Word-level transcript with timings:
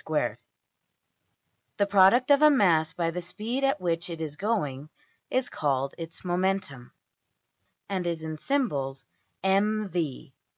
\end{DPalign*} 0.00 0.38
The 1.76 1.84
product 1.86 2.30
of 2.30 2.40
a 2.40 2.48
mass 2.48 2.94
by 2.94 3.10
the 3.10 3.20
speed 3.20 3.62
at 3.64 3.82
which 3.82 4.08
it 4.08 4.18
is 4.22 4.34
going 4.36 4.88
is 5.30 5.50
called 5.50 5.94
its 5.98 6.22
\emph{momentum}, 6.22 6.90
and 7.90 8.06
is 8.06 8.24
in 8.24 8.38
symbols~$mv$. 8.38 10.32